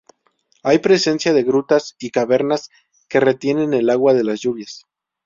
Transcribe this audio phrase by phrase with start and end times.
[0.63, 2.71] Hay presencia de grutas y cavernas
[3.07, 4.87] que retienen el agua de las lluvias.